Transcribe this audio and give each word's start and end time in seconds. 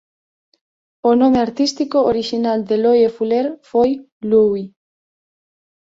O 1.09 1.11
nome 1.21 1.39
artístico 1.47 1.97
orixinal 2.13 2.59
de 2.69 2.75
Loie 2.83 3.09
Fuller 3.15 3.47
foi 3.69 3.89
"Louie". 4.29 4.67